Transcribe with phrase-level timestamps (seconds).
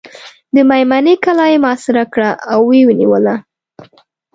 [0.53, 3.35] د مېمنې کلا یې محاصره کړه او ویې نیوله.